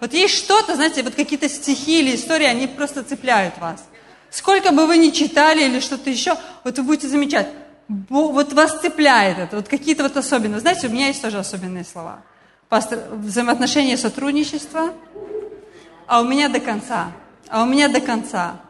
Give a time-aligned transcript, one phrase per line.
[0.00, 3.84] Вот есть что-то, знаете, вот какие-то стихи или истории, они просто цепляют вас.
[4.30, 7.48] Сколько бы вы ни читали или что-то еще, вот вы будете замечать,
[7.88, 10.60] вот вас цепляет это, вот какие-то вот особенные.
[10.60, 12.20] Знаете, у меня есть тоже особенные слова.
[12.68, 14.94] Пастор, взаимоотношения сотрудничества,
[16.06, 17.12] а у меня до конца,
[17.48, 18.60] а у меня до конца.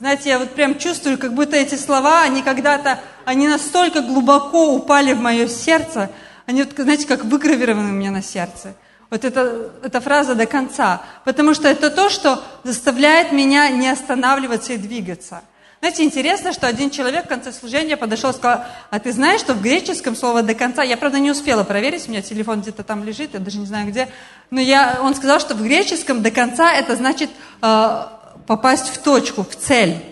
[0.00, 5.14] Знаете, я вот прям чувствую, как будто эти слова, они когда-то, они настолько глубоко упали
[5.14, 6.10] в мое сердце,
[6.44, 8.74] они, знаете, как выгравированы у меня на сердце.
[9.10, 11.02] Вот это, эта фраза до конца.
[11.24, 15.42] Потому что это то, что заставляет меня не останавливаться и двигаться.
[15.80, 19.54] Знаете, интересно, что один человек в конце служения подошел и сказал, а ты знаешь, что
[19.54, 23.04] в греческом слово «до конца», я, правда, не успела проверить, у меня телефон где-то там
[23.04, 24.08] лежит, я даже не знаю где,
[24.50, 27.30] но я, он сказал, что в греческом «до конца» это значит
[27.60, 28.02] э,
[28.46, 30.02] попасть в точку, в цель.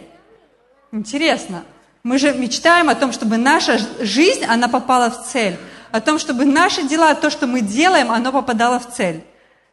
[0.92, 1.64] Интересно.
[2.02, 5.56] Мы же мечтаем о том, чтобы наша жизнь, она попала в цель
[5.94, 9.22] о том, чтобы наши дела, то, что мы делаем, оно попадало в цель.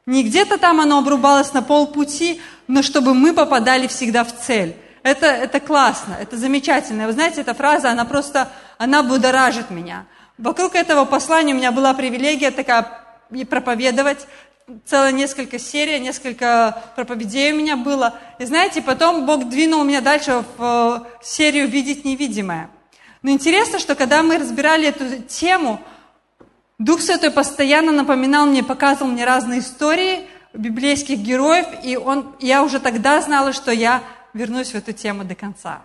[0.05, 4.76] Не где-то там оно обрубалось на полпути, но чтобы мы попадали всегда в цель.
[5.01, 7.07] Это, это классно, это замечательно.
[7.07, 10.05] Вы знаете, эта фраза, она просто, она будоражит меня.
[10.37, 13.03] Вокруг этого послания у меня была привилегия такая
[13.49, 14.27] проповедовать.
[14.85, 18.13] Целое несколько серий, несколько проповедей у меня было.
[18.37, 22.70] И знаете, потом Бог двинул меня дальше в э, серию «Видеть невидимое».
[23.24, 25.81] Но интересно, что когда мы разбирали эту тему,
[26.82, 32.79] Дух Святой постоянно напоминал мне, показывал мне разные истории библейских героев, и он, я уже
[32.79, 34.01] тогда знала, что я
[34.34, 35.84] вернусь в эту тему до конца.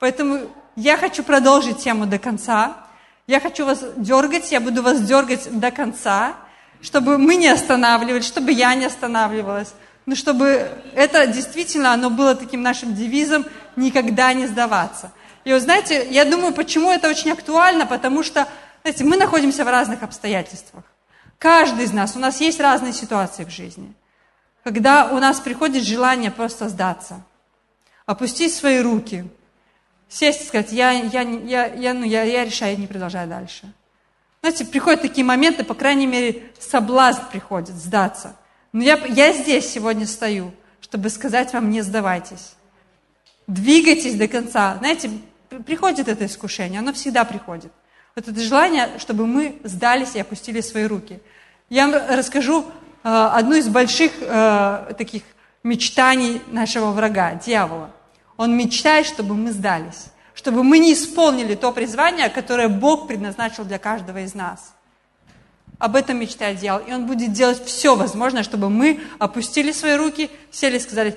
[0.00, 0.40] Поэтому
[0.74, 2.78] я хочу продолжить тему до конца.
[3.26, 6.32] Я хочу вас дергать, я буду вас дергать до конца,
[6.80, 9.74] чтобы мы не останавливались, чтобы я не останавливалась,
[10.06, 13.44] но чтобы это действительно, оно было таким нашим девизом
[13.76, 15.12] «никогда не сдаваться».
[15.44, 18.48] И вот знаете, я думаю, почему это очень актуально, потому что
[18.82, 20.84] знаете, мы находимся в разных обстоятельствах.
[21.38, 23.94] Каждый из нас, у нас есть разные ситуации в жизни.
[24.64, 27.24] Когда у нас приходит желание просто сдаться,
[28.06, 29.24] опустить свои руки,
[30.08, 33.72] сесть и сказать, я, я, я, я, ну, я, я решаю, не продолжаю дальше.
[34.40, 38.36] Знаете, приходят такие моменты, по крайней мере, соблазн приходит сдаться.
[38.72, 42.54] Но я, я здесь сегодня стою, чтобы сказать вам, не сдавайтесь.
[43.46, 44.76] Двигайтесь до конца.
[44.78, 45.10] Знаете,
[45.66, 47.72] приходит это искушение, оно всегда приходит.
[48.14, 51.20] Это желание, чтобы мы сдались и опустили свои руки.
[51.70, 55.22] Я вам расскажу э, одну из больших э, таких
[55.62, 57.90] мечтаний нашего врага, дьявола.
[58.36, 63.78] Он мечтает, чтобы мы сдались, чтобы мы не исполнили то призвание, которое Бог предназначил для
[63.78, 64.74] каждого из нас.
[65.78, 66.86] Об этом мечтает дьявол.
[66.86, 71.16] И он будет делать все возможное, чтобы мы опустили свои руки, сели и сказали,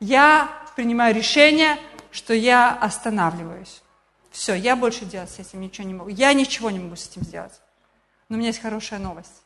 [0.00, 1.76] я принимаю решение,
[2.10, 3.82] что я останавливаюсь.
[4.40, 6.08] Все, я больше делать с этим ничего не могу.
[6.08, 7.52] Я ничего не могу с этим сделать.
[8.30, 9.42] Но у меня есть хорошая новость.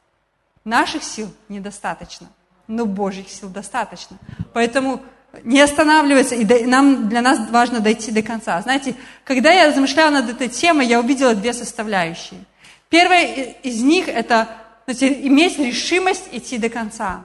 [0.62, 2.28] Наших сил недостаточно,
[2.68, 4.18] но Божьих сил достаточно.
[4.52, 5.02] Поэтому
[5.42, 8.62] не останавливаться, и нам, для нас важно дойти до конца.
[8.62, 8.94] Знаете,
[9.24, 12.44] когда я размышляла над этой темой, я увидела две составляющие.
[12.88, 13.24] Первая
[13.64, 14.48] из них– это
[14.84, 17.24] знаете, иметь решимость идти до конца.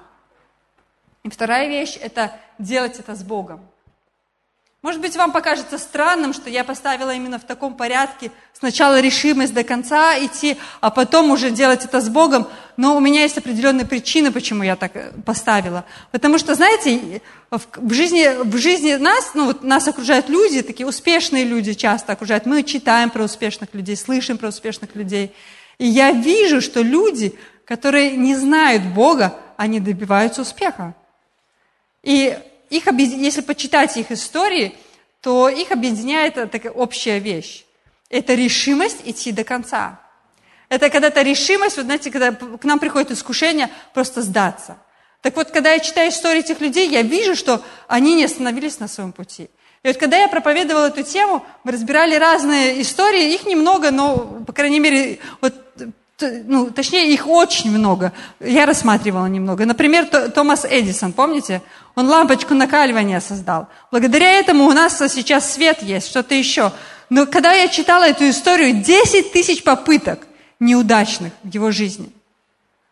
[1.22, 3.62] И вторая вещь– это делать это с Богом.
[4.82, 9.66] Может быть, вам покажется странным, что я поставила именно в таком порядке сначала решимость до
[9.66, 12.48] конца идти, а потом уже делать это с Богом.
[12.78, 15.84] Но у меня есть определенные причины, почему я так э, поставила.
[16.12, 21.44] Потому что, знаете, в жизни, в жизни нас, ну вот нас окружают люди, такие успешные
[21.44, 22.46] люди часто окружают.
[22.46, 25.36] Мы читаем про успешных людей, слышим про успешных людей.
[25.78, 30.96] И я вижу, что люди, которые не знают Бога, они добиваются успеха.
[32.02, 32.40] И
[32.70, 34.76] их, если почитать их истории,
[35.22, 37.66] то их объединяет такая общая вещь.
[38.10, 40.00] Это решимость идти до конца.
[40.70, 44.78] Это когда-то решимость, вот знаете, когда к нам приходит искушение, просто сдаться.
[45.22, 48.88] Так вот, когда я читаю истории этих людей, я вижу, что они не остановились на
[48.88, 49.50] своем пути.
[49.84, 54.54] И вот когда я проповедовала эту тему, мы разбирали разные истории, их немного, но, по
[54.54, 55.54] крайней мере, вот
[56.22, 58.12] ну, точнее, их очень много.
[58.40, 59.66] Я рассматривала немного.
[59.66, 61.62] Например, Томас Эдисон, помните?
[61.96, 63.68] Он лампочку накаливания создал.
[63.92, 66.72] Благодаря этому у нас сейчас свет есть, что-то еще.
[67.10, 70.28] Но когда я читала эту историю, 10 тысяч попыток
[70.60, 72.12] неудачных в его жизни.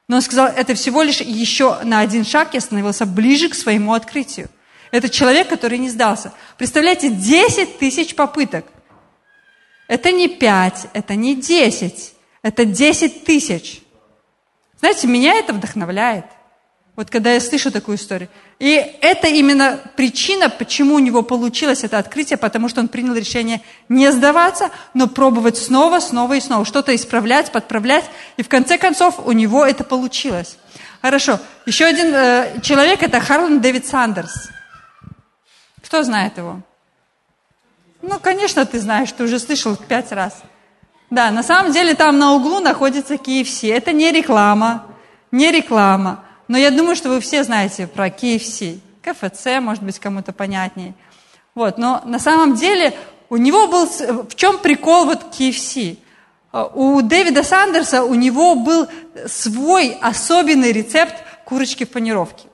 [0.08, 3.94] Но он сказал, это всего лишь еще на один шаг я становился ближе к своему
[3.94, 4.50] открытию.
[4.92, 6.32] Это человек, который не сдался.
[6.58, 8.66] Представляете, 10 тысяч попыток.
[9.88, 12.14] Это не 5, это не 10.
[12.42, 13.82] Это 10 тысяч.
[14.80, 16.26] Знаете, меня это вдохновляет.
[16.96, 18.30] Вот когда я слышу такую историю.
[18.60, 23.62] И это именно причина, почему у него получилось это открытие, потому что он принял решение
[23.88, 28.06] не сдаваться, но пробовать снова, снова и снова, что-то исправлять, подправлять.
[28.38, 30.58] И в конце концов у него это получилось.
[31.04, 31.40] Хорошо.
[31.68, 34.50] Еще один э, человек– это Харлан Дэвид Сандерс.
[35.84, 36.62] Кто знает его?
[38.02, 40.42] Ну, конечно, ты знаешь, ты уже слышал пять раз.
[41.12, 43.72] Да, на самом деле там на углу находится KFC.
[43.72, 44.86] Это не реклама,
[45.32, 46.24] не реклама.
[46.48, 48.80] Но я думаю, что вы все знаете про KFC.
[49.02, 50.94] КФЦ, может быть, кому-то понятнее.
[51.56, 52.94] Вот, но на самом деле
[53.30, 53.86] у него был...
[53.86, 55.98] В чем прикол вот KFC?
[56.74, 58.88] У Дэвида Сандерса у него был
[59.28, 61.16] свой особенный рецепт
[61.46, 62.48] курочки в панировке.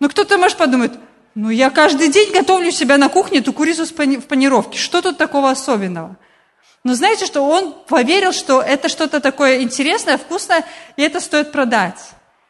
[0.00, 0.92] Ну, кто-то может подумать,
[1.34, 4.78] ну, я каждый день готовлю себя на кухне эту курицу в панировке.
[4.78, 6.16] Что тут такого особенного?
[6.84, 10.64] Но знаете, что он поверил, что это что-то такое интересное, вкусное,
[10.96, 11.98] и это стоит продать.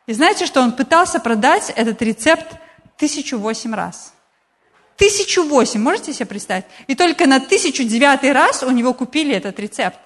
[0.08, 2.46] И знаете, что он пытался продать этот рецепт
[2.96, 4.14] тысячу восемь раз.
[4.96, 6.64] Тысячу восемь, можете себе представить?
[6.86, 9.98] И только на тысячу девятый раз у него купили этот рецепт.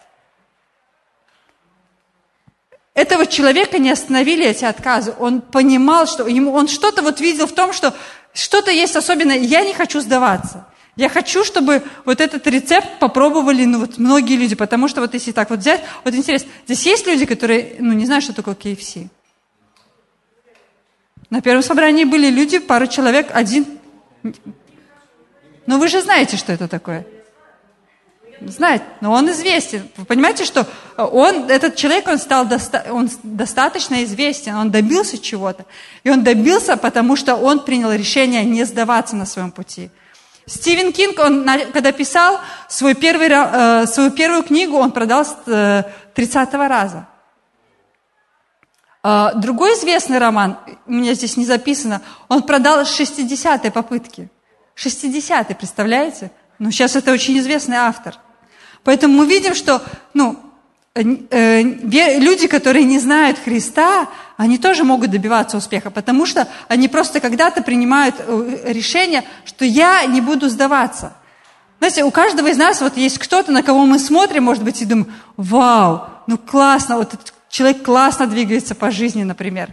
[2.95, 5.15] Этого человека не остановили эти отказы.
[5.21, 7.95] Он понимал, что ему, он что-то вот видел в том, что
[8.35, 9.39] что-то есть особенное.
[9.39, 10.67] Я не хочу сдаваться.
[10.97, 15.31] Я хочу, чтобы вот этот рецепт попробовали ну, вот многие люди, потому что вот если
[15.31, 19.09] так вот взять, вот интересно, здесь есть люди, которые ну, не знают, что такое KFC.
[21.33, 23.65] На первом собрании были люди, пару человек, один.
[25.65, 27.07] Но вы же знаете, что это такое.
[28.43, 29.89] Знает, но он известен.
[29.97, 30.67] Вы понимаете, что
[30.99, 35.65] он, этот человек, он стал доста, он достаточно известен, он добился чего-то.
[36.05, 39.89] И он добился, потому что он принял решение не сдаваться на своем пути.
[40.45, 45.35] Стивен Кинг, он, когда писал свой первый, э, свою первую книгу, он продал с
[46.15, 47.07] 30 э, раза.
[49.03, 54.31] А, другой известный роман, у меня здесь не записано, он продал с 60-й попытки.
[54.77, 56.31] 60-й, представляете?
[56.59, 58.17] Ну, сейчас это очень известный автор.
[58.85, 59.83] Поэтому мы видим, что
[60.15, 60.39] ну,
[60.95, 66.87] э, э, люди, которые не знают Христа, они тоже могут добиваться успеха, потому что они
[66.87, 71.15] просто когда-то принимают э, решение, что я не буду сдаваться.
[71.79, 74.85] Знаете, у каждого из нас вот есть кто-то, на кого мы смотрим, может быть, и
[74.85, 79.71] думаем, вау, ну классно, вот этот человек классно двигается по жизни, например.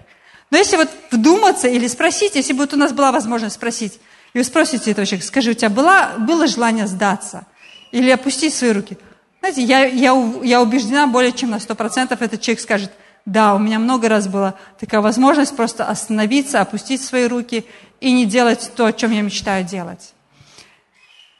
[0.51, 3.99] Но если вот вдуматься или спросить, если бы вот у нас была возможность спросить,
[4.33, 7.45] и вы спросите этого человека, скажи, у тебя была, было желание сдаться
[7.91, 8.97] или опустить свои руки?
[9.39, 10.11] Знаете, я, я,
[10.43, 12.91] я убеждена более чем на 100% этот человек скажет,
[13.25, 17.65] да, у меня много раз была такая возможность просто остановиться, опустить свои руки
[18.01, 20.13] и не делать то, о чем я мечтаю делать.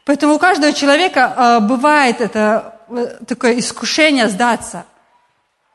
[0.06, 4.86] Поэтому у каждого человека э, бывает это э, такое искушение сдаться–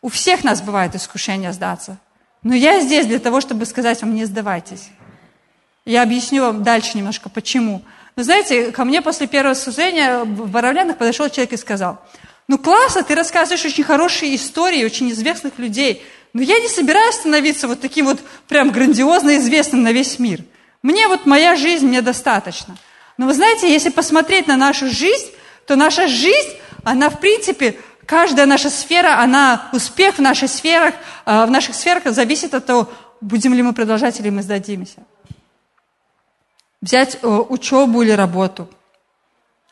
[0.05, 1.97] у всех нас бывает искушение сдаться.
[2.43, 4.91] Но я здесь для того, чтобы сказать вам, не сдавайтесь.
[5.87, 7.83] Я объясню вам дальше немножко, почему.
[8.15, 12.03] Но знаете, ко мне после первого служения в Боровлянах подошел человек и сказал,
[12.49, 16.05] ну классно, ты рассказываешь очень хорошие истории очень известных людей,
[16.35, 20.45] но я не собираюсь становиться вот таким вот прям грандиозно известным на весь мир.
[20.83, 22.77] Мне вот моя жизнь, мне достаточно.
[23.17, 25.31] Но вы знаете, если посмотреть на нашу жизнь,
[25.67, 26.51] то наша жизнь,
[26.85, 30.95] она в принципе Каждая наша сфера, она, успех в наших сферах,
[31.27, 32.89] э, в наших сферах зависит от того,
[33.21, 34.99] будем ли мы продолжать или мы сдадимся.
[36.83, 38.69] Взять э, учебу или работу.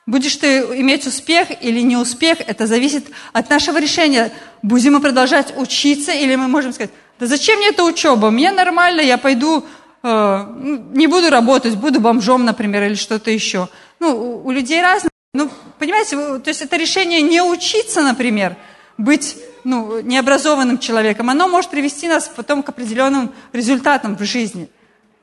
[0.06, 4.32] Будешь ты иметь успех или не успех, это зависит от нашего решения.
[4.60, 6.90] Будем мы продолжать учиться или мы можем сказать,
[7.20, 9.64] да зачем мне эта учеба, мне нормально, я пойду,
[10.02, 10.46] э,
[10.92, 13.68] не буду работать, буду бомжом, например, или что-то еще.
[14.00, 18.54] Ну, у, людей разные ну, понимаете, то есть это решение не учиться, например,
[18.98, 24.68] быть ну, необразованным человеком, оно может привести нас потом к определенным результатам в жизни.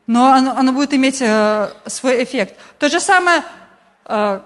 [0.08, 2.56] Но оно, оно будет иметь э, свой эффект.
[2.80, 3.44] То же самое
[4.06, 4.40] э,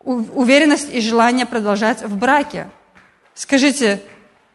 [0.00, 2.68] уверенность и желание продолжать в браке.
[3.34, 4.02] Скажите,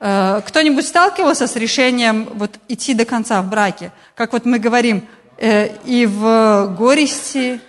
[0.01, 3.93] э, кто-нибудь сталкивался с решением вот, идти до конца в браке?
[4.15, 7.61] Как вот мы говорим, э, и в горести,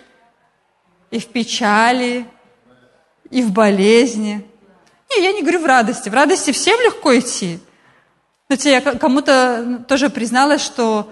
[1.11, 2.25] и в печали,
[3.29, 4.45] и в болезни.
[5.09, 6.09] Не, я не говорю в радости.
[6.09, 7.59] В радости всем легко идти.
[8.47, 11.11] Знаете, я кому-то тоже призналась, что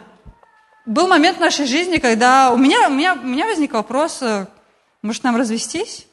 [0.85, 4.47] был момент в нашей жизни, когда у меня, у меня, у меня возник вопрос, э,
[5.01, 6.07] может нам развестись?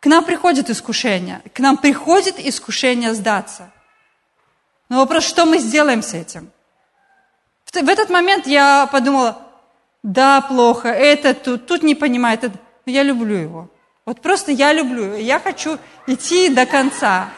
[0.00, 3.72] К нам приходит искушение, к нам приходит искушение сдаться.
[4.88, 6.50] Но вопрос, что мы сделаем с этим?
[7.72, 9.47] В этот момент я подумала,
[10.02, 13.70] да, плохо, это тут, тут не понимает, но я люблю его.
[14.06, 17.28] Вот просто я люблю я хочу идти до конца.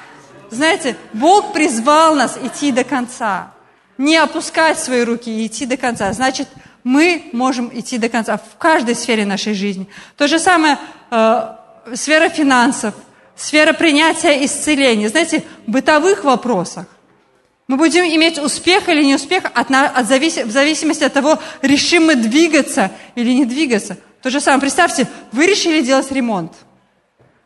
[0.50, 3.52] Знаете, Бог призвал нас идти до конца,
[3.99, 6.12] не опускать свои руки и идти до конца.
[6.12, 6.49] Значит,
[6.85, 9.88] мы можем идти до конца в каждой сфере нашей жизни.
[10.17, 10.79] То же самое
[11.11, 11.57] э,
[11.95, 12.95] сфера финансов,
[13.37, 15.09] сфера принятия исцеления.
[15.09, 16.87] Знаете, в бытовых вопросах.
[17.71, 22.07] Мы будем иметь успех или не успех от, от завис, в зависимости от того, решим
[22.07, 23.97] мы двигаться или не двигаться.
[24.23, 26.53] То же самое, представьте, вы решили делать ремонт.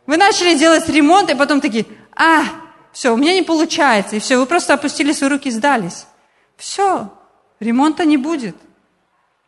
[0.06, 1.84] Вы начали делать ремонт, и потом такие,
[2.16, 2.44] а,
[2.90, 6.06] все, у меня не получается, и все, вы просто опустили свои руки и сдались.
[6.56, 7.12] Все,
[7.60, 8.56] ремонта не будет.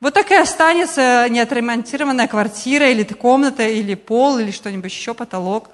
[0.01, 5.71] Вот так и останется неотремонтированная квартира, или комната, или пол, или что-нибудь еще, потолок.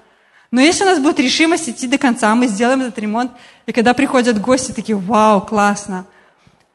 [0.53, 3.31] Но если у нас будет решимость идти до конца, мы сделаем этот ремонт,
[3.65, 6.05] и когда приходят гости, такие, вау, классно.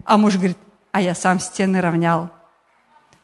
[0.05, 0.59] А муж говорит,
[0.91, 2.29] а я сам стены равнял.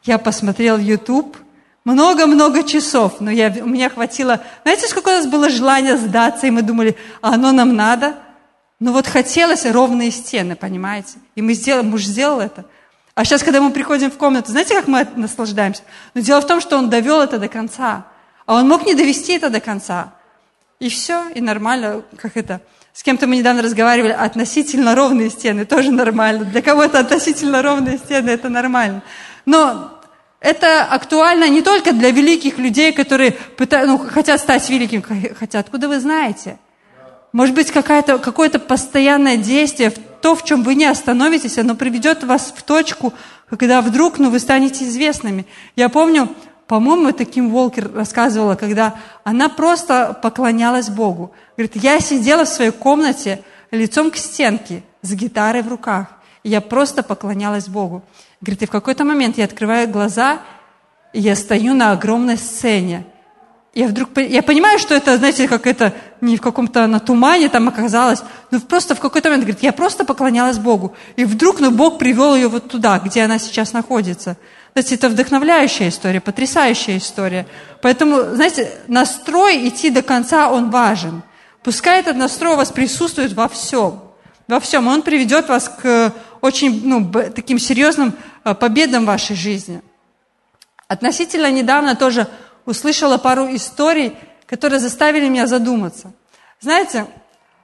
[0.03, 1.35] Я посмотрел YouTube,
[1.83, 4.39] много-много часов, но я, у меня хватило...
[4.63, 8.15] Знаете, сколько у нас было желания сдаться, и мы думали, а оно нам надо?
[8.79, 11.17] Ну вот хотелось ровные стены, понимаете?
[11.35, 12.63] И мы сделали, муж сделал это.
[13.13, 15.81] А сейчас, когда мы приходим в комнату, знаете, как мы наслаждаемся?
[16.13, 18.05] Но дело в том, что он довел это до конца.
[18.45, 20.14] А он мог не довести это до конца.
[20.79, 22.61] И все, и нормально, как это.
[22.93, 26.45] С кем-то мы недавно разговаривали, относительно ровные стены тоже нормально.
[26.45, 29.03] Для кого-то относительно ровные стены это нормально.
[29.45, 29.99] Но
[30.39, 35.03] это актуально не только для великих людей, которые пытаются, ну, хотят стать великим,
[35.37, 36.57] хотя откуда вы знаете?
[37.31, 39.91] Может быть, какое-то какое постоянное действие,
[40.21, 43.13] то, в чем вы не остановитесь, оно приведет вас в точку,
[43.49, 45.45] когда вдруг ну, вы станете известными.
[45.75, 46.29] Я помню,
[46.67, 51.31] по-моему, это Ким Волкер рассказывала, когда она просто поклонялась Богу.
[51.57, 56.07] Говорит, я сидела в своей комнате лицом к стенке с гитарой в руках,
[56.43, 58.03] и я просто поклонялась Богу.
[58.41, 60.39] Говорит, и в какой-то момент я открываю глаза,
[61.13, 63.05] и я стою на огромной сцене.
[63.75, 67.67] Я вдруг, я понимаю, что это, знаете, как это не в каком-то на тумане там
[67.67, 70.95] оказалось, но просто в какой-то момент, говорит, я просто поклонялась Богу.
[71.17, 74.37] И вдруг, ну, Бог привел ее вот туда, где она сейчас находится.
[74.71, 77.47] Знаете, это вдохновляющая история, потрясающая история.
[77.81, 81.21] Поэтому, знаете, настрой идти до конца, он важен.
[81.61, 83.99] Пускай этот настрой у вас присутствует во всем.
[84.47, 84.87] Во всем.
[84.87, 88.13] Он приведет вас к очень ну, таким серьезным
[88.45, 89.81] э, победам в вашей жизни.
[90.87, 92.27] Относительно недавно тоже
[92.65, 96.11] услышала пару историй, которые заставили меня задуматься.
[96.61, 97.07] Знаете,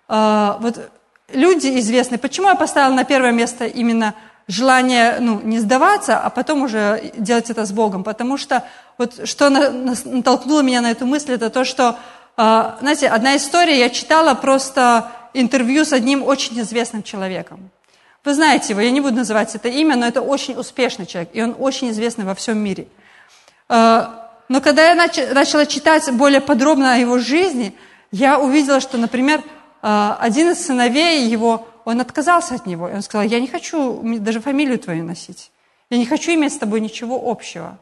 [0.08, 0.92] э, вот
[1.34, 4.16] люди известные, почему я поставила на первое место именно
[4.48, 8.04] желание ну, не сдаваться, а потом уже делать это с Богом.
[8.04, 8.64] Потому что
[8.98, 11.98] вот что натолкнуло меня на эту мысль, это то, что,
[12.38, 17.70] э, знаете, одна история, я читала просто интервью с одним очень известным человеком.
[18.24, 21.42] Вы знаете его, я не буду называть это имя, но это очень успешный человек, и
[21.42, 22.88] он очень известный во всем мире.
[24.52, 27.74] Но когда я начала читать более подробно о его жизни,
[28.12, 29.42] я увидела, что, например,
[29.82, 32.90] э, один из сыновей его, он отказался от него.
[32.90, 35.52] И он сказал, я не хочу даже фамилию твою носить.
[35.90, 37.80] Я не хочу иметь с тобой ничего общего.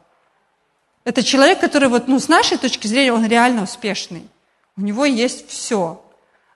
[1.02, 4.28] Это человек, который вот, ну, с нашей точки зрения, он реально успешный.
[4.76, 6.00] У него есть все.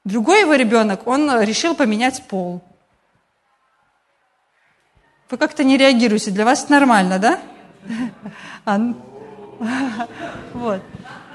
[0.05, 2.63] Другой его ребенок, он решил поменять пол.
[5.29, 7.41] Вы как-то не реагируете, для вас нормально, да?
[10.55, 10.81] Вот.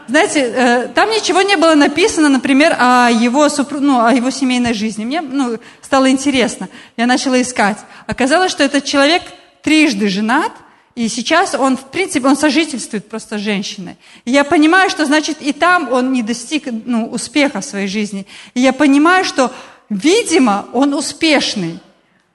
[0.08, 3.48] Знаете, э, там ничего не было написано, например, о его,
[3.80, 5.06] ну, о его семейной жизни.
[5.06, 6.68] Мне ну, стало интересно.
[6.98, 7.78] Я начала искать.
[8.08, 9.22] Оказалось, что этот человек
[9.62, 10.52] трижды женат,
[10.96, 13.98] и сейчас он, в принципе, он сожительствует просто с женщиной.
[14.26, 18.26] И я понимаю, что, значит, и там он не достиг ну, успеха в своей жизни.
[18.56, 19.54] И я понимаю, что,
[19.90, 21.80] видимо, он успешный,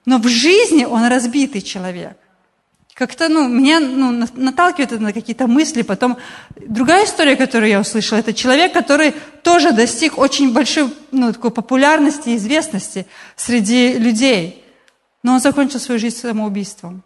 [0.07, 2.17] но в жизни он разбитый человек.
[2.95, 5.83] Как-то, ну, меня ну, наталкивает это на какие-то мысли.
[5.83, 6.17] Потом
[6.61, 12.29] другая история, которую я услышала, это человек, который тоже достиг очень большой ну, такой популярности
[12.29, 14.65] и известности среди людей.
[15.25, 17.03] Но он закончил свою жизнь самоубийством.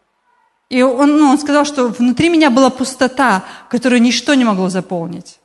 [0.68, 5.38] И он, ну, он сказал, что внутри меня была пустота, которую ничто не могло заполнить.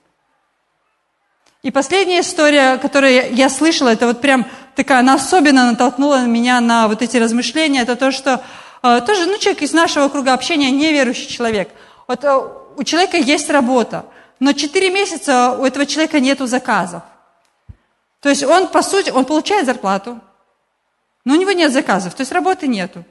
[1.61, 4.45] И последняя история, которую я слышала, это вот прям
[4.75, 8.43] такая, она особенно натолкнула меня на вот эти размышления, это то, что
[8.83, 11.69] тоже, ну, человек из нашего круга общения, неверующий человек.
[12.05, 14.05] Вот э, у человека есть работа,
[14.39, 17.01] но 4 месяца у этого человека нету заказов.
[18.19, 20.19] То есть он, по сути, он получает зарплату,
[21.23, 23.05] но у него нет заказов, то есть работы нету.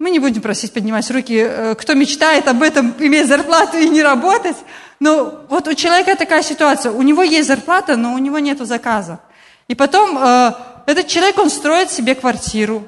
[0.00, 4.02] Мы не будем просить поднимать руки, э, кто мечтает об этом, иметь зарплату и не
[4.02, 4.56] работать.
[5.00, 6.92] Но вот у человека такая ситуация.
[6.92, 9.20] У него есть зарплата, но у него нет заказа.
[9.68, 10.52] И потом э,
[10.86, 12.86] этот человек, он строит себе квартиру,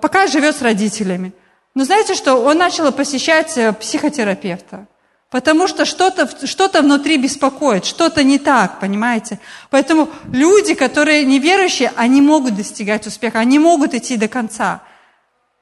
[0.00, 1.32] пока живет с родителями.
[1.74, 2.36] Но знаете что?
[2.36, 4.86] Он начал посещать э, психотерапевта.
[5.30, 9.38] Потому что что-то что внутри беспокоит, что-то не так, понимаете?
[9.70, 14.82] Поэтому люди, которые неверующие, они могут достигать успеха, они могут идти до конца.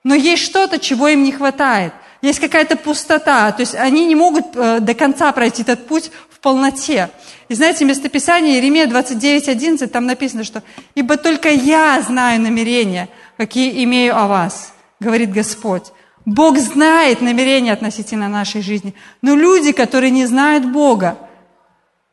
[0.05, 1.93] Но есть что-то, чего им не хватает.
[2.23, 3.53] Есть какая-то пустота.
[3.53, 7.11] То есть они не могут э, до конца пройти этот путь в полноте.
[7.49, 10.63] И знаете, местописание Еремия 29.11, там написано, что
[10.95, 15.85] «Ибо только я знаю намерения, какие имею о вас, говорит Господь».
[16.25, 18.95] Бог знает намерения относительно нашей жизни.
[19.23, 21.17] Но люди, которые не знают Бога,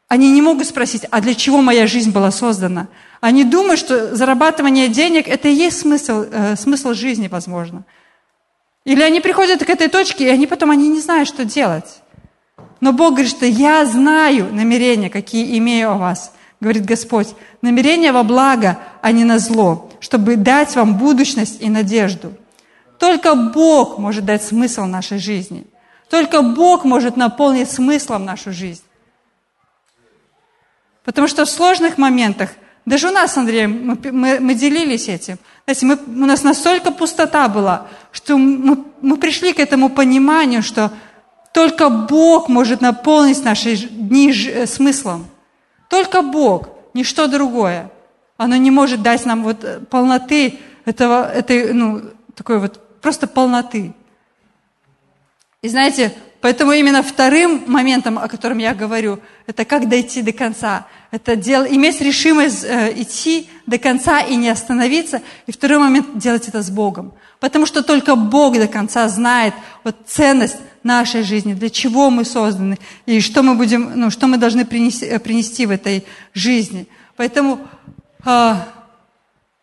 [0.08, 2.88] они не могут спросить, а для чего моя жизнь была создана?
[3.20, 7.84] Они думают, что зарабатывание денег– это и есть смысл, э, смысл жизни, возможно.
[8.86, 12.02] Или они приходят к этой точке, и они потом они не знают, что делать.
[12.86, 17.30] Но Бог говорит, что я знаю намерения, какие имею о вас, говорит Господь.
[17.64, 22.34] Намерения во благо, а не на зло, чтобы дать вам будущность и надежду.
[23.00, 25.66] Только Бог может дать смысл нашей жизни.
[26.12, 28.84] Только Бог может наполнить смыслом нашу жизнь.
[31.06, 32.52] Потому что в сложных моментах,
[32.86, 35.40] даже у нас, Андрей, мы, мы, мы делились этим.
[35.66, 40.92] Знаете, мы, у нас настолько пустота была, что мы, мы пришли к этому пониманию, что
[41.56, 45.26] только Бог может наполнить наши дни э, смыслом.
[45.88, 47.90] Только Бог, ничто другое.
[48.36, 52.02] Оно не может дать нам вот э, полноты этого, этой, ну,
[52.36, 53.94] такой вот просто полноты.
[55.62, 56.14] И знаете,
[56.46, 60.86] Поэтому именно вторым моментом, о котором я говорю, это как дойти до конца.
[61.10, 65.24] Это дел, иметь решимость э, идти до конца и не остановиться.
[65.48, 67.16] И второй момент– делать это с Богом.
[67.40, 72.78] Потому что только Бог до конца знает вот, ценность нашей жизни, для чего мы созданы
[73.08, 76.88] и что мы, будем, ну, что мы должны принести, э, принести в этой жизни.
[77.16, 77.58] Поэтому
[78.24, 78.54] э,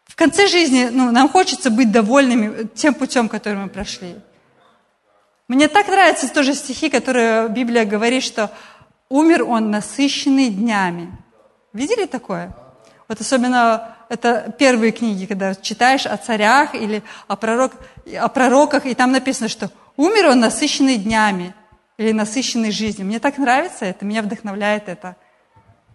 [0.08, 4.16] в конце жизни ну, нам хочется быть довольными тем путем, который мы прошли.
[5.48, 8.50] Мне так нравятся тоже стихи, которые Библия говорит, что
[9.08, 11.10] умер он насыщенный днями.
[11.72, 12.54] Видели такое?
[13.08, 17.72] Вот особенно это первые книги, когда читаешь о царях или о, пророк,
[18.18, 21.54] о пророках, и там написано, что умер он насыщенный днями
[21.98, 23.06] или насыщенной жизнью.
[23.06, 25.16] Мне так нравится это, меня вдохновляет это.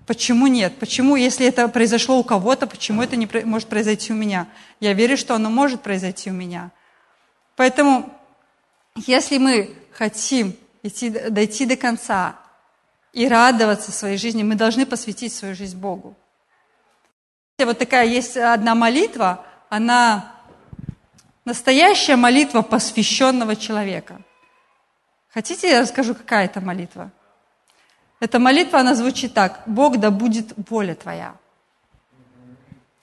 [0.06, 0.78] Почему нет?
[0.80, 4.48] Почему, если это произошло у кого-то, почему это не может произойти у меня?
[4.80, 6.72] Я верю, что оно может произойти у меня.
[7.56, 8.17] Поэтому
[9.06, 12.36] если мы хотим идти, дойти до конца
[13.14, 16.16] и радоваться своей жизни, мы должны посвятить свою жизнь Богу.
[17.58, 20.34] Вот такая есть одна молитва, она
[21.46, 24.22] настоящая молитва посвященного человека.
[25.30, 27.12] Хотите, я расскажу, какая это молитва?
[28.20, 29.62] Эта молитва, она звучит так.
[29.66, 31.36] Бог, да будет воля Твоя.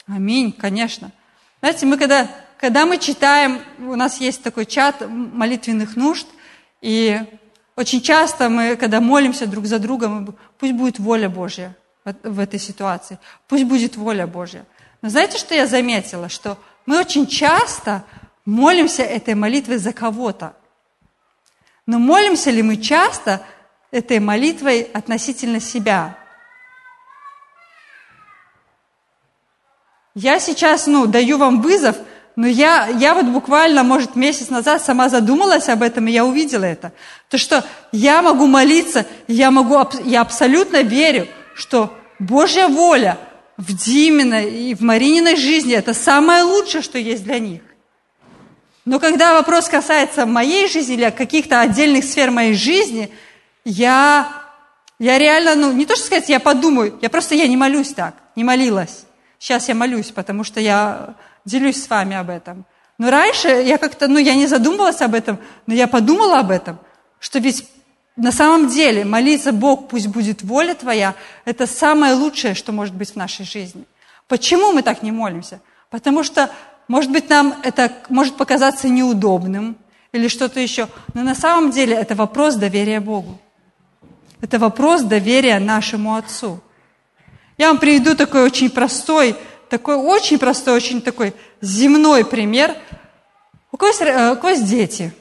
[0.07, 1.13] Аминь, конечно.
[1.61, 6.27] Знаете, мы когда когда мы читаем, у нас есть такой чат молитвенных нужд,
[6.81, 7.21] и
[7.77, 13.19] очень часто мы, когда молимся друг за другом, пусть будет воля Божья в этой ситуации,
[13.49, 14.65] пусть будет воля Божья.
[15.03, 16.29] Но знаете, что я заметила?
[16.29, 18.05] Что мы очень часто
[18.45, 20.55] молимся этой молитвой за кого-то.
[21.87, 23.45] Но молимся ли мы часто
[23.91, 26.17] этой молитвой относительно себя?
[30.15, 31.97] Я сейчас, ну, даю вам вызов–
[32.37, 36.65] но я, я вот буквально, может, месяц назад сама задумалась об этом, и я увидела
[36.65, 36.93] это.
[37.31, 43.19] То, что я могу молиться, я, могу, я абсолютно верю, что Божья воля
[43.57, 47.63] в Диминой и в Марининой жизни– это самое лучшее, что есть для них.
[48.85, 53.11] Но когда вопрос касается моей жизни или каких-то отдельных сфер моей жизни,
[53.65, 54.29] я,
[54.99, 58.15] я реально, ну, не то что сказать, я подумаю, я просто я не молюсь так,
[58.35, 59.05] не молилась.
[59.39, 62.65] Сейчас я молюсь, потому что я делюсь с вами об этом.
[62.99, 66.79] Но раньше я как-то, ну, я не задумывалась об этом, но я подумала об этом,
[67.19, 67.69] что ведь
[68.17, 73.11] на самом деле молиться Бог, пусть будет воля Твоя, это самое лучшее, что может быть
[73.11, 73.85] в нашей жизни.
[74.29, 75.61] Почему мы так не молимся?
[75.91, 76.51] Потому что,
[76.87, 79.77] может быть, нам это может показаться неудобным
[80.13, 83.41] или что-то еще, но на самом деле это вопрос доверия Богу.
[84.41, 86.61] Это вопрос доверия нашему Отцу.
[87.59, 89.37] Я вам приведу такой очень простой
[89.69, 92.77] такой очень простой, очень такой земной пример.
[93.73, 95.13] У кого есть, э, у кого есть дети?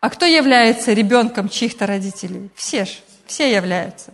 [0.00, 2.50] А кто является ребенком чьих-то родителей?
[2.54, 4.12] Все же, все являются.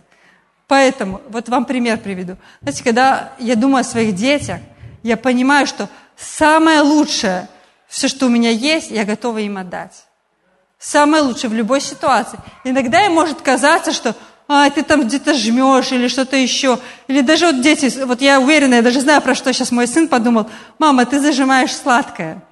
[0.67, 2.37] Поэтому, вот вам пример приведу.
[2.61, 4.59] Знаете, когда я думаю о своих детях,
[5.03, 7.47] я понимаю, что самое лучшее,
[7.87, 10.05] все, что у меня есть, я готова им отдать.
[10.79, 12.39] Самое лучшее в любой ситуации.
[12.63, 14.15] Иногда им может казаться, что
[14.47, 16.79] а, ты там где-то жмешь или что-то еще.
[17.07, 20.07] Или даже вот дети, вот я уверена, я даже знаю, про что сейчас мой сын
[20.07, 20.49] подумал.
[20.77, 22.43] Мама, ты зажимаешь сладкое.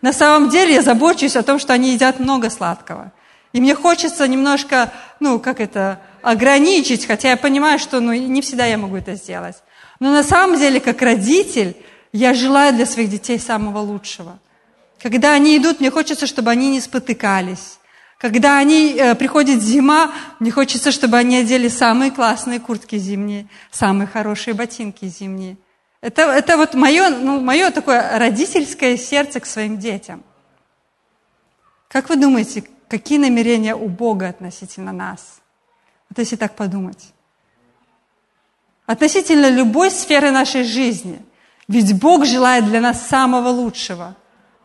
[0.00, 3.12] На самом деле я забочусь о том, что они едят много сладкого.
[3.52, 8.66] И мне хочется немножко, ну, как это, ограничить, хотя я понимаю, что ну, не всегда
[8.66, 9.56] я могу это сделать.
[10.00, 11.76] Но на самом деле, как родитель,
[12.12, 14.38] я желаю для своих детей самого лучшего.
[15.02, 17.78] Когда они идут, мне хочется, чтобы они не спотыкались,
[18.18, 24.06] Когда они, э, приходит зима, мне хочется, чтобы они одели самые классные куртки зимние, самые
[24.06, 25.56] хорошие ботинки зимние.
[26.00, 30.22] Это, это вот мое, ну, мое такое родительское сердце к своим детям.
[31.88, 35.40] Как вы думаете, какие намерения у Бога относительно нас?
[36.10, 37.12] Вот если так подумать.
[38.86, 41.24] Относительно любой сферы нашей жизни.
[41.68, 44.14] Ведь Бог желает для нас самого лучшего.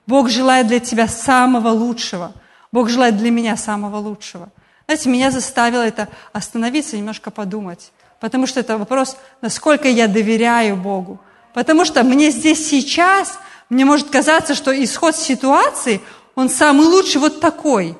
[0.06, 2.34] Бог желает для тебя самого лучшего.
[2.72, 4.50] Бог желает для меня самого лучшего.
[4.86, 7.92] Знаете, меня заставило это остановиться, немножко подумать.
[8.20, 11.20] Потому что это вопрос, насколько я доверяю Богу.
[11.54, 16.02] Потому что мне здесь сейчас, мне может казаться, что исход ситуации,
[16.36, 17.98] он самый лучший вот такой.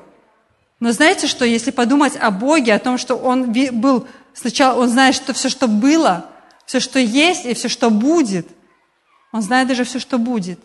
[0.78, 5.14] Но знаете что, если подумать о Боге, о том, что Он был сначала, Он знает,
[5.14, 6.26] что все, что было,
[6.64, 8.48] все, что есть и все, что будет,
[9.32, 10.58] Он знает даже все, что будет.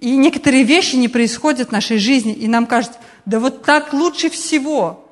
[0.00, 4.30] И некоторые вещи не происходят в нашей жизни, и нам кажется, да вот так лучше
[4.30, 5.06] всего,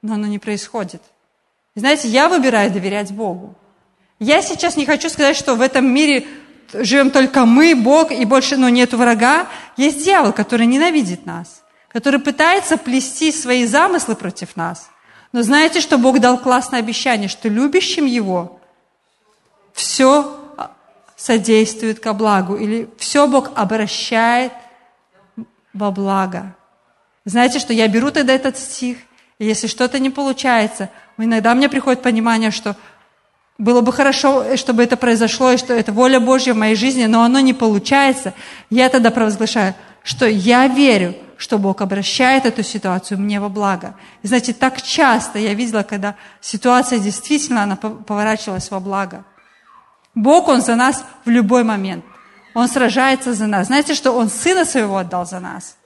[0.00, 1.02] но оно не происходит.
[1.74, 3.56] Знаете, я выбираю доверять Богу.
[4.20, 6.24] Я сейчас не хочу сказать, что в этом мире
[6.72, 9.48] живем только мы, Бог, и больше ну, нет врага.
[9.76, 14.88] Есть дьявол, который ненавидит нас, который пытается плести свои замыслы против нас.
[15.32, 18.60] Но знаете, что Бог дал классное обещание, что любящим Его
[19.72, 20.47] все
[21.18, 24.52] содействует ко благу, или все Бог обращает
[25.74, 26.54] во благо.
[27.24, 28.98] Знаете, что я беру тогда этот стих,
[29.38, 32.76] и если что-то не получается, иногда мне приходит понимание, что
[33.58, 37.22] было бы хорошо, чтобы это произошло, и что это воля Божья в моей жизни, но
[37.24, 38.32] оно не получается.
[38.70, 43.96] Я тогда провозглашаю, что я верю, что Бог обращает эту ситуацию мне во благо.
[44.22, 49.24] И знаете, так часто я видела, когда ситуация действительно она поворачивалась во благо.
[50.18, 52.04] Бог, Он за нас в любой момент.
[52.54, 53.68] Он сражается за нас.
[53.68, 55.76] Знаете, что Он Сына Своего отдал за нас?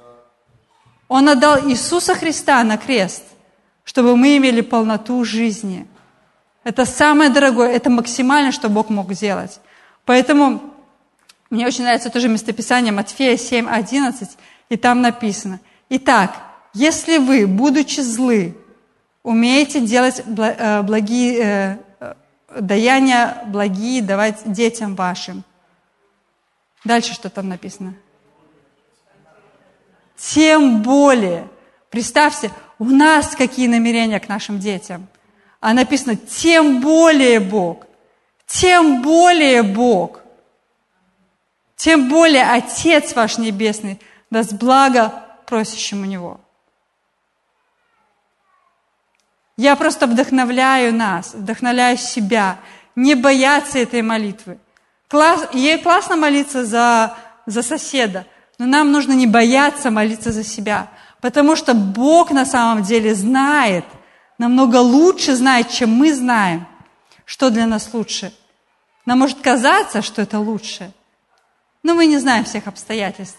[1.06, 3.22] Он отдал Иисуса Христа на крест,
[3.84, 5.86] чтобы мы имели полноту жизни.
[6.64, 9.60] Это самое дорогое, это максимально, что Бог мог сделать.
[10.06, 10.62] Поэтому
[11.50, 14.30] мне очень нравится тоже местописание Матфея 7, 11,
[14.70, 16.36] и там написано, «Итак,
[16.72, 18.56] если вы, будучи злы,
[19.22, 21.76] умеете делать э, благие, э,
[22.58, 25.44] даяния благие давать детям вашим.
[26.84, 27.94] Дальше что там написано?
[30.16, 31.48] Тем более,
[31.90, 35.08] представьте, у нас какие намерения к нашим детям.
[35.60, 37.86] А написано, тем более Бог,
[38.46, 40.20] тем более Бог,
[41.76, 46.40] тем более Отец ваш Небесный даст благо просящему Него.
[49.62, 52.56] Я просто вдохновляю нас, вдохновляю себя,
[52.96, 54.58] не бояться этой молитвы.
[55.06, 58.26] Класс, ей классно молиться за, за соседа,
[58.58, 60.88] но нам нужно не бояться молиться за себя,
[61.20, 63.84] потому что Бог на самом деле знает,
[64.36, 66.66] намного лучше знает, чем мы знаем,
[67.24, 68.34] что для нас лучше.
[69.06, 70.90] Нам может казаться, что это лучше,
[71.84, 73.38] но мы не знаем всех обстоятельств.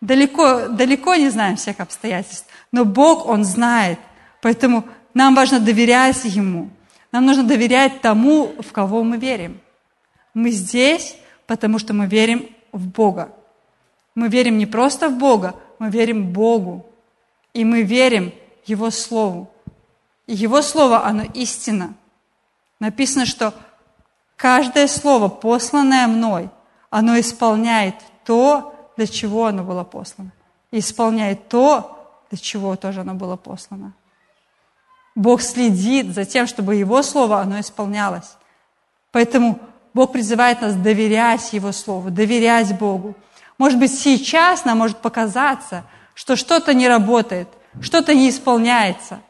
[0.00, 3.98] Далеко, далеко не знаем всех обстоятельств, но Бог, Он знает.
[4.40, 4.84] Поэтому
[5.16, 6.68] нам важно доверять Ему.
[7.10, 9.58] Нам нужно доверять тому, в кого мы верим.
[10.34, 13.30] Мы здесь, потому что мы верим в Бога.
[14.14, 16.84] Мы верим не просто в Бога, мы верим Богу.
[17.54, 18.30] И мы верим
[18.66, 19.50] Его Слову.
[20.26, 21.94] И Его Слово, оно истина.
[22.78, 23.54] Написано, что
[24.36, 26.50] каждое слово, посланное мной,
[26.90, 27.94] оно исполняет
[28.26, 30.32] то, для чего оно было послано.
[30.72, 33.94] И исполняет то, для чего тоже оно было послано.
[35.16, 38.36] Бог следит за тем, чтобы Его Слово, оно исполнялось.
[39.10, 39.58] Поэтому
[39.94, 43.16] Бог призывает нас доверять Его Слову, доверять Богу.
[43.56, 47.48] Может быть, сейчас нам может показаться, что что-то не работает,
[47.80, 49.20] что-то не исполняется,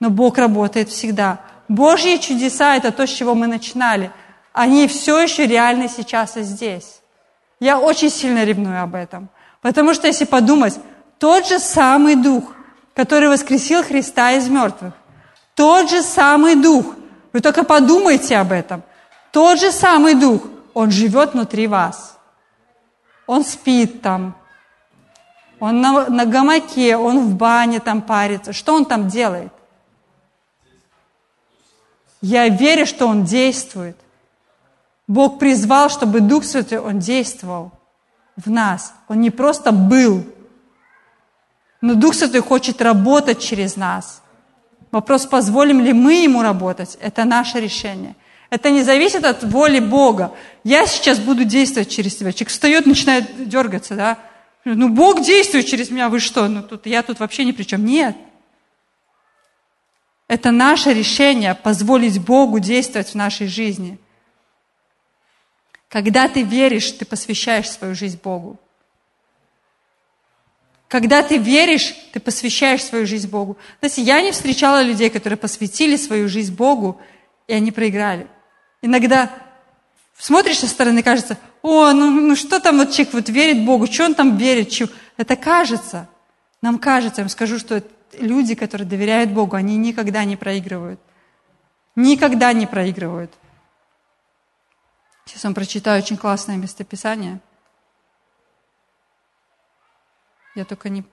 [0.00, 1.40] но Бог работает всегда.
[1.68, 4.10] Божьи чудеса– это то, с чего мы начинали.
[4.54, 7.00] Они все еще реальны сейчас и здесь.
[7.60, 9.28] Я очень сильно ревную об этом.
[9.60, 10.78] Потому что, если подумать,
[11.18, 12.44] тот же самый Дух,
[12.94, 14.94] который воскресил Христа из мертвых,
[15.56, 16.94] тот же самый Дух.
[17.32, 18.82] Вы только подумайте об этом.
[19.32, 20.42] Тот же самый Дух,
[20.74, 22.18] Он живет внутри вас.
[23.26, 24.36] Он спит там.
[25.58, 28.52] Он на, на гамаке, он в бане там парится.
[28.52, 29.50] Что он там делает?
[32.20, 33.96] Я верю, что он действует.
[35.08, 37.72] Бог призвал, чтобы Дух Святой, Он действовал
[38.36, 38.92] в нас.
[39.08, 40.24] Он не просто был,
[41.80, 44.20] но Дух Святой хочет работать через нас–
[44.90, 48.14] Вопрос, позволим ли мы ему работать, это наше решение.
[48.50, 50.32] Это не зависит от воли Бога.
[50.62, 52.32] Я сейчас буду действовать через тебя.
[52.32, 54.18] Человек встает, начинает дергаться, да?
[54.64, 56.48] Ну, Бог действует через меня, вы что?
[56.48, 57.84] Ну, тут, я тут вообще ни при чем.
[57.84, 58.16] Нет.
[60.28, 63.98] Это наше решение позволить Богу действовать в нашей жизни.
[65.88, 68.58] Когда ты веришь, ты посвящаешь свою жизнь Богу.
[70.88, 73.56] Когда ты веришь, ты посвящаешь свою жизнь Богу.
[73.80, 77.00] Знаете, я не встречала людей, которые посвятили свою жизнь Богу,
[77.48, 78.28] и они проиграли.
[78.82, 79.30] Иногда
[80.16, 84.04] смотришь со стороны, кажется, о, ну, ну что там вот человек вот верит Богу, что
[84.04, 84.88] он там верит, чего?
[85.16, 86.08] Это кажется.
[86.62, 87.82] Нам кажется, я вам скажу, что
[88.18, 91.00] люди, которые доверяют Богу, они никогда не проигрывают.
[91.96, 93.32] Никогда не проигрывают.
[95.24, 97.40] Сейчас вам прочитаю очень классное местописание.
[100.56, 101.04] Я только не...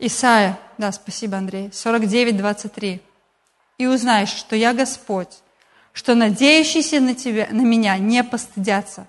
[0.00, 3.00] Исайя, да, спасибо, Андрей, 49, 23.
[3.78, 5.38] «И узнаешь, что я Господь,
[5.92, 9.06] что надеющиеся на тебя, на меня не постыдятся.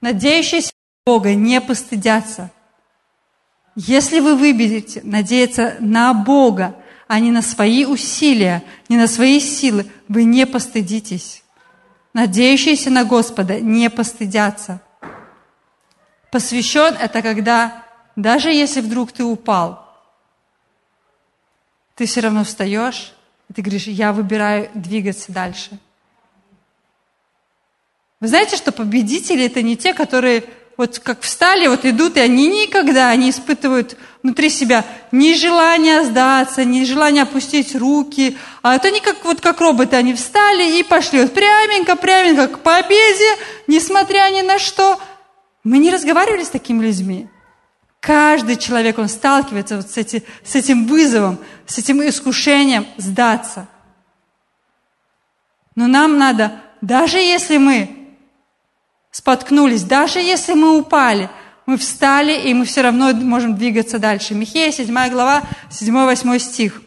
[0.00, 0.72] Надеющиеся
[1.06, 2.50] на Бога не постыдятся.
[3.76, 9.86] Если вы выберете надеяться на Бога, а не на свои усилия, не на свои силы,
[10.08, 11.44] вы не постыдитесь.
[12.12, 14.80] Надеющиеся на Господа не постыдятся.
[16.32, 17.84] Посвящен– это когда,
[18.16, 19.86] даже если вдруг ты упал,
[21.94, 23.12] ты все равно встаешь,
[23.50, 25.78] и ты говоришь, я выбираю двигаться дальше.
[28.20, 30.44] Вы знаете, что победители– это не те, которые
[30.78, 36.64] вот как встали, вот идут, и они никогда не испытывают внутри себя ни желания сдаться,
[36.64, 38.38] ни желания опустить руки.
[38.62, 42.60] А это они как, вот как роботы, они встали и пошли вот пряменько, пряменько к
[42.60, 44.98] победе, несмотря ни на что.
[45.64, 47.28] Мы не разговаривали с такими людьми.
[48.00, 53.68] Каждый человек, он сталкивается вот с, эти, с этим вызовом, с этим искушением сдаться.
[55.76, 58.16] Но нам надо, даже если мы
[59.12, 61.30] споткнулись, даже если мы упали,
[61.64, 64.34] мы встали, и мы все равно можем двигаться дальше.
[64.34, 66.82] Михея, 7 глава, 7-8 стих.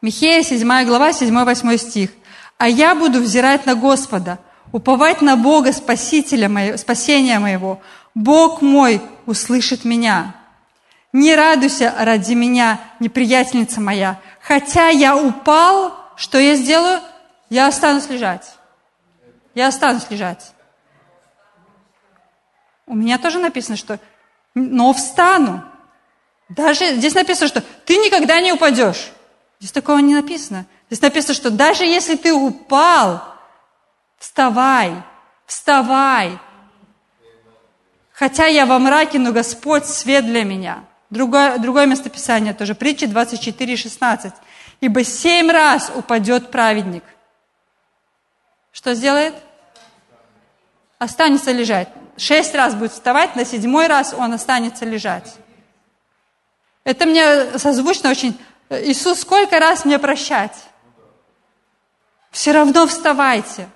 [0.00, 2.10] Михея, 7 глава, 7-8 стих.
[2.56, 4.38] «А я буду взирать на Господа,
[4.72, 7.80] уповать на Бога, Спасителя моего, спасения моего.
[8.14, 10.34] Бог мой услышит меня.
[11.12, 14.18] Не радуйся ради меня, неприятельница моя.
[14.40, 17.00] Хотя я упал, что я сделаю?
[17.50, 18.54] Я останусь лежать.
[19.54, 20.52] Я останусь лежать.
[22.86, 24.00] У меня тоже написано, что
[24.54, 25.62] «но встану».
[26.48, 29.12] Даже здесь написано, что ты никогда не упадешь.
[29.60, 30.66] Здесь такого не написано.
[30.90, 33.31] Здесь написано, что даже если ты упал,
[34.22, 34.94] вставай,
[35.46, 36.38] вставай.
[38.12, 40.84] Хотя я во мраке, но Господь свет для меня.
[41.10, 44.32] Другое, другое местописание тоже, притча 24, 16.
[44.80, 47.04] Ибо семь раз упадет праведник.
[48.70, 49.34] Что сделает?
[50.98, 55.34] Останется лежать шесть раз будет вставать, на седьмой раз он останется лежать.
[56.84, 58.38] Это мне созвучно очень.
[58.70, 60.56] Иисус, сколько раз мне прощать?
[62.30, 63.68] Все равно вставайте.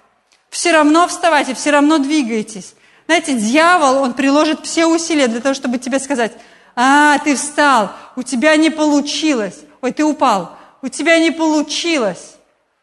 [0.57, 2.77] Все равно вставайте, все равно двигайтесь.
[3.05, 6.33] Знаете, дьявол, он приложит все усилия для того, чтобы тебе сказать,
[6.75, 9.61] а, ты встал, у тебя не получилось.
[9.83, 12.37] Ой, ты упал, у тебя не получилось.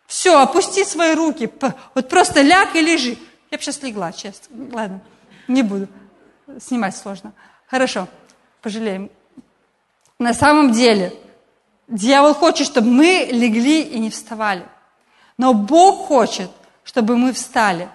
[0.06, 1.52] Все, опусти свои руки,
[1.96, 3.18] вот просто ляг и лежи.
[3.50, 4.56] Я бы сейчас легла, честно.
[4.72, 5.02] Ладно.
[5.48, 5.88] Не буду.
[6.60, 7.34] Снимать сложно.
[7.66, 8.08] Хорошо,
[8.62, 9.10] пожалеем.
[10.20, 11.12] На самом деле,
[11.88, 14.68] дьявол хочет, чтобы мы легли и не вставали.
[15.40, 16.52] Но Бог хочет,
[16.84, 17.90] чтобы мы встали.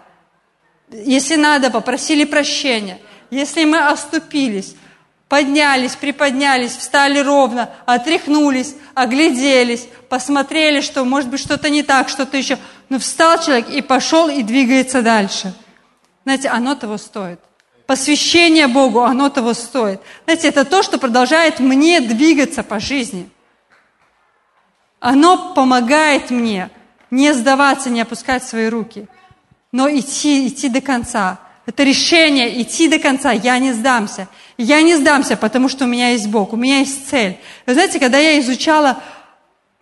[0.90, 2.98] Если надо, попросили прощения.
[3.30, 4.74] Если мы оступились,
[5.28, 12.58] поднялись, приподнялись, встали ровно, отряхнулись, огляделись, посмотрели, что может быть что-то не так, что-то еще.
[12.88, 15.54] Но встал человек и пошел и двигается дальше–
[16.28, 17.40] знаете, оно того стоит.
[17.86, 20.02] Посвящение Богу, оно того стоит.
[20.24, 23.30] Знаете, это то, что продолжает мне двигаться по жизни.
[25.00, 26.68] Оно помогает мне
[27.10, 29.06] не сдаваться, не опускать свои руки,
[29.72, 31.38] но идти, идти до конца.
[31.66, 33.30] Это решение идти до конца.
[33.30, 34.28] Я не сдамся.
[34.56, 37.38] Я не сдамся, потому что у меня есть Бог, у меня есть цель.
[37.66, 39.02] Вы знаете, когда я изучала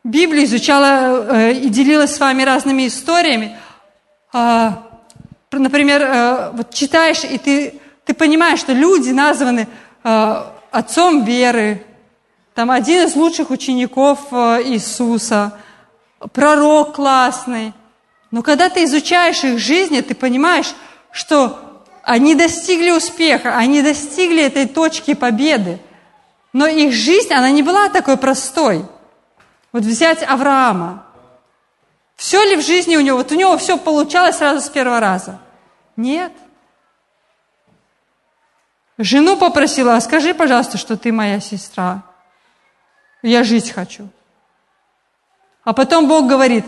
[0.03, 3.57] Библию, изучала э, и делилась с вами разными историями,
[4.35, 4.71] э,
[5.53, 9.69] например, э, вот читаешь, и ты, ты понимаешь, что люди названы
[10.05, 11.83] э, отцом веры,
[12.55, 15.59] там один из лучших учеников э, Иисуса,
[16.33, 17.73] пророк классный.
[18.31, 20.75] Но когда ты изучаешь их жизни, ты понимаешь,
[21.11, 25.81] что они достигли успеха, они достигли этой точки победы.
[26.53, 28.85] Но их жизнь, она не была такой простой.
[29.73, 31.05] Вот взять Авраама.
[32.17, 33.19] Все ли в жизни у него?
[33.19, 35.39] Вот у него все получалось сразу с первого раза.
[35.97, 36.33] Нет.
[38.99, 42.03] Жену попросила, а скажи, пожалуйста, что ты моя сестра.
[43.23, 44.09] Я жить хочу.
[45.67, 46.65] А потом Бог говорит,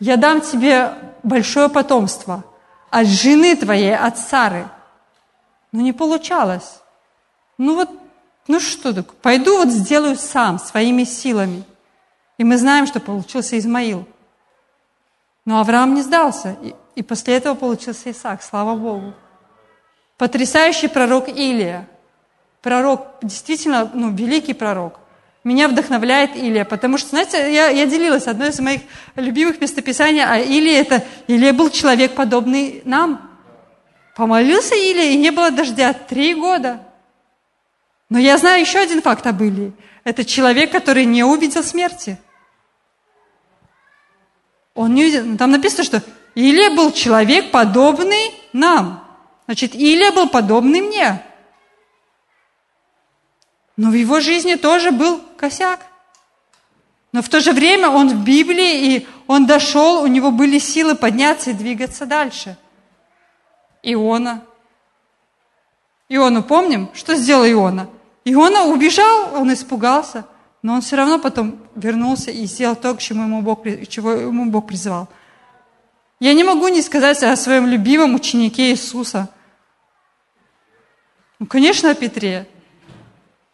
[0.00, 2.42] я дам тебе большое потомство
[2.88, 4.66] от жены твоей, от Сары.
[5.72, 6.80] Но не получалось.
[7.58, 7.90] Ну вот,
[8.48, 11.64] ну что так, пойду вот сделаю сам, своими силами.
[12.38, 14.08] И мы знаем, что получился Измаил.
[15.44, 19.12] Но Авраам не сдался, и, и после этого получился Исаак, слава Богу.
[20.16, 21.86] Потрясающий пророк Илия.
[22.62, 25.01] Пророк, действительно, ну, великий пророк.
[25.44, 28.82] Меня вдохновляет Илия, потому что, знаете, я, я делилась, одно из моих
[29.16, 33.28] любимых местописаний а Илия, это Илия был человек, подобный нам.
[34.14, 36.86] Помолился Илия, и не было дождя три года.
[38.08, 39.72] Но я знаю еще один факт об Илии.
[40.04, 42.20] Это человек, который не увидел смерти.
[44.74, 45.36] Он не увидел.
[45.38, 46.02] Там написано, что
[46.34, 49.02] Илия был человек, подобный нам.
[49.46, 51.22] Значит, Илия был подобный мне.
[53.76, 55.80] Но в его жизни тоже был косяк.
[57.10, 60.94] Но в то же время он в Библии, и он дошел, у него были силы
[60.94, 62.56] подняться и двигаться дальше.
[63.82, 64.44] Иона.
[66.08, 66.90] Иону помним?
[66.94, 67.88] Что сделал Иона?
[68.24, 70.26] Иона убежал, он испугался,
[70.62, 74.48] но он все равно потом вернулся и сделал то, к чему ему Бог, чего ему
[74.48, 75.08] Бог призывал.
[76.20, 79.28] Я не могу не сказать о своем любимом ученике Иисуса.
[81.40, 82.46] Ну, конечно, о Петре.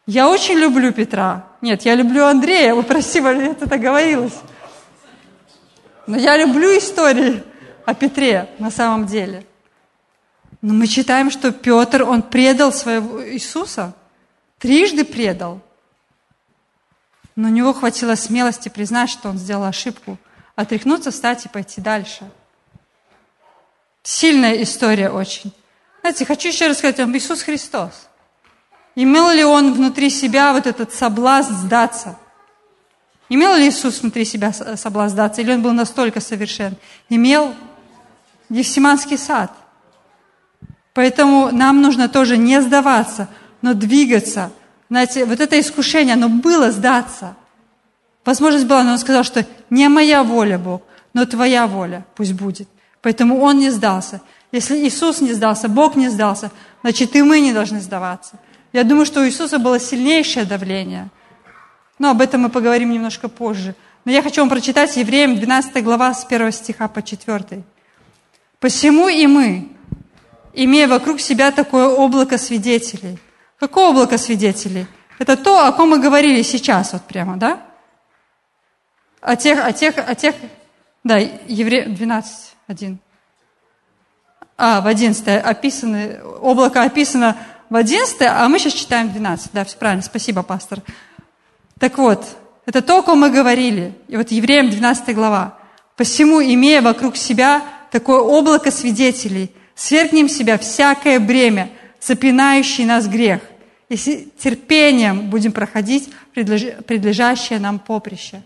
[0.08, 1.44] Я очень люблю Петра.
[1.60, 2.74] Нет, я люблю Андрея.
[2.74, 4.32] Вы прости, это так говорилось.
[6.06, 7.44] Но я люблю истории
[7.84, 9.44] о Петре на самом деле.
[10.62, 13.94] Но мы читаем, что Петр, он предал своего Иисуса.
[14.58, 15.60] Трижды предал.
[17.36, 20.16] Но у него хватило смелости признать, что он сделал ошибку.
[20.56, 22.30] Отряхнуться, встать и пойти дальше.
[24.02, 25.52] Сильная история очень.
[26.00, 28.07] Знаете, хочу еще раз сказать вам, Иисус Христос.
[29.00, 32.16] Имел ли он внутри себя вот этот соблазн сдаться?
[33.28, 35.40] Имел ли Иисус внутри себя соблазн сдаться?
[35.40, 36.74] Или он был настолько совершен?
[37.08, 37.54] Имел
[38.48, 39.52] Евсиманский сад.
[40.94, 43.28] Поэтому нам нужно тоже не сдаваться,
[43.62, 44.50] но двигаться.
[44.90, 47.36] Знаете, вот это искушение, оно было сдаться.
[48.24, 50.82] Возможность была, но он сказал, что не моя воля, Бог,
[51.14, 52.68] но твоя воля пусть будет.
[53.00, 54.22] Поэтому он не сдался.
[54.50, 56.50] Если Иисус не сдался, Бог не сдался,
[56.82, 58.40] значит и мы не должны сдаваться.
[58.72, 61.08] Я думаю, что у Иисуса было сильнейшее давление.
[61.98, 63.74] Но об этом мы поговорим немножко позже.
[64.04, 67.62] Но я хочу вам прочитать Евреям 12 глава с 1 стиха по 4.
[68.60, 69.68] «Посему и мы,
[70.52, 73.18] имея вокруг себя такое облако свидетелей».
[73.58, 74.86] Какое облако свидетелей?
[75.18, 77.60] Это то, о ком мы говорили сейчас, вот прямо, да?
[79.20, 80.36] О тех, о тех, о тех,
[81.02, 82.98] да, Евреям 12, 1.
[84.56, 87.36] А, в 11 описано, облако описано
[87.70, 89.50] в 11, а мы сейчас читаем 12.
[89.52, 90.80] Да, все правильно, спасибо, пастор.
[91.78, 92.24] Так вот,
[92.66, 93.94] это то, о ком мы говорили.
[94.08, 95.58] И вот Евреям 12 глава.
[95.96, 103.40] «Посему, имея вокруг себя такое облако свидетелей, свергнем себя всякое бремя, запинающий нас грех,
[103.88, 104.04] с
[104.38, 108.42] терпением будем проходить предлежащее нам поприще».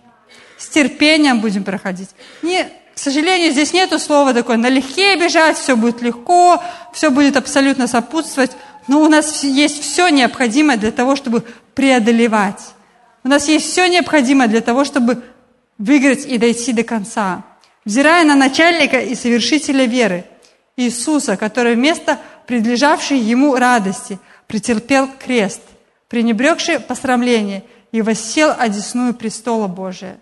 [0.56, 2.10] С терпением будем проходить.
[2.42, 7.86] Не, к сожалению, здесь нету слова такое «налегке бежать», «все будет легко», «все будет абсолютно
[7.86, 8.52] сопутствовать».
[8.86, 12.60] Но у нас есть все необходимое для того, чтобы преодолевать.
[13.24, 15.22] У нас есть все необходимое для того, чтобы
[15.78, 17.44] выиграть и дойти до конца.
[17.84, 20.24] Взирая на начальника и совершителя веры,
[20.76, 25.62] Иисуса, который вместо предлежавшей ему радости претерпел крест,
[26.08, 30.18] пренебрегший посрамление и воссел одесную престола Божия.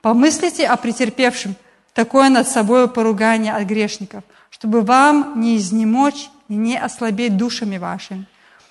[0.00, 1.54] Помыслите о претерпевшем
[1.94, 8.26] такое над собой поругание от грешников, чтобы вам не изнемочь и не ослабеть душами вашими,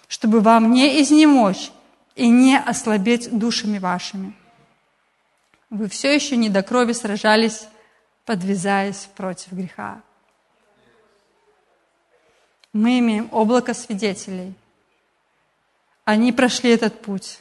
[0.07, 1.71] чтобы вам не изнемочь
[2.15, 4.35] и не ослабеть душами вашими.
[5.69, 7.67] Вы все еще не до крови сражались,
[8.25, 10.01] подвязаясь против греха.
[12.73, 14.53] Мы имеем облако свидетелей.
[16.05, 17.39] Они прошли этот путь.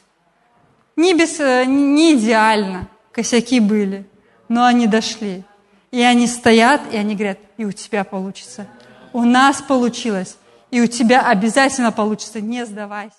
[0.95, 4.05] Не, без, не идеально, косяки были,
[4.49, 5.43] но они дошли.
[5.91, 8.65] И они стоят, и они говорят, и у тебя получится,
[9.13, 10.37] у нас получилось,
[10.71, 13.15] и у тебя обязательно получится, не сдавайся.